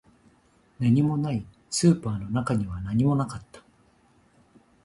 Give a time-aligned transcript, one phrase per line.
[0.79, 3.63] 何もない、スーパーの中には何もなかった